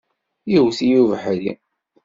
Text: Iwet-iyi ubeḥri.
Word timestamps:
Iwet-iyi 0.55 0.97
ubeḥri. 1.01 1.51